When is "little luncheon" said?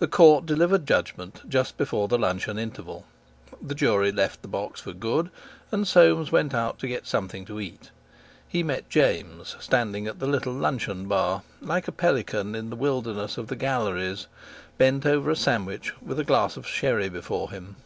10.26-11.06